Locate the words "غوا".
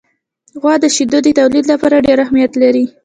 0.61-0.73